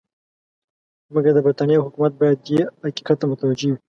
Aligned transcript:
مګر 1.13 1.31
د 1.35 1.39
برټانیې 1.45 1.83
حکومت 1.85 2.11
باید 2.19 2.37
دې 2.45 2.59
حقیقت 2.83 3.17
ته 3.19 3.25
متوجه 3.31 3.65
وي. 3.69 3.77